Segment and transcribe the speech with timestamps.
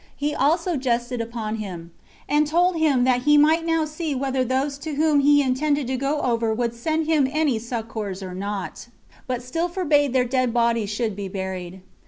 [0.15, 1.91] He also jested upon him,
[2.27, 5.95] and told him that he might now see whether those to whom he intended to
[5.95, 8.87] go over would send him any succors or not;
[9.27, 11.81] but still he forbade their dead bodies should be buried.